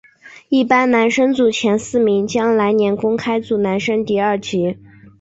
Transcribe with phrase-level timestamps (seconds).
[0.49, 4.75] 一般男生组前四名将来年公开组男生第二级。